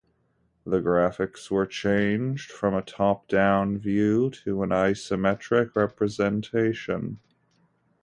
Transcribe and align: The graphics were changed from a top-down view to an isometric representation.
The 0.65 0.81
graphics 0.81 1.51
were 1.51 1.67
changed 1.67 2.51
from 2.51 2.73
a 2.73 2.81
top-down 2.81 3.77
view 3.77 4.31
to 4.43 4.63
an 4.63 4.71
isometric 4.71 5.75
representation. 5.75 7.19